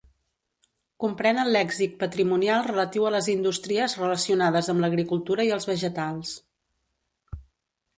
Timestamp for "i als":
5.51-5.73